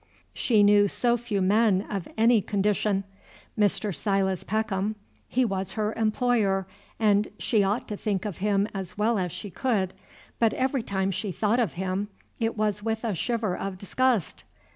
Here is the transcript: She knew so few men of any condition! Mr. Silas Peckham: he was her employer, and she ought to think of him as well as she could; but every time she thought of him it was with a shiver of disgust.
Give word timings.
She 0.33 0.63
knew 0.63 0.87
so 0.87 1.15
few 1.15 1.43
men 1.43 1.83
of 1.87 2.07
any 2.17 2.41
condition! 2.41 3.03
Mr. 3.55 3.93
Silas 3.95 4.43
Peckham: 4.43 4.95
he 5.27 5.45
was 5.45 5.73
her 5.73 5.93
employer, 5.93 6.65
and 6.99 7.27
she 7.37 7.63
ought 7.63 7.87
to 7.89 7.97
think 7.97 8.25
of 8.25 8.39
him 8.39 8.67
as 8.73 8.97
well 8.97 9.19
as 9.19 9.31
she 9.31 9.51
could; 9.51 9.93
but 10.39 10.53
every 10.55 10.81
time 10.81 11.11
she 11.11 11.31
thought 11.31 11.59
of 11.59 11.73
him 11.73 12.07
it 12.39 12.57
was 12.57 12.81
with 12.81 13.03
a 13.03 13.13
shiver 13.13 13.55
of 13.55 13.77
disgust. 13.77 14.43